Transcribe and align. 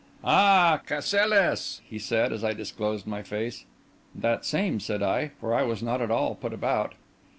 "Ah! 0.23 0.81
Cassilis!" 0.87 1.79
he 1.87 1.99
said, 1.99 2.33
as 2.33 2.43
I 2.43 2.53
disclosed 2.55 3.05
my 3.05 3.21
face. 3.21 3.65
"That 4.15 4.45
same," 4.45 4.79
said 4.79 5.03
I; 5.03 5.29
for 5.39 5.53
I 5.53 5.61
was 5.61 5.83
not 5.83 6.01
at 6.01 6.09
all 6.09 6.33
put 6.33 6.53
about. 6.53 6.95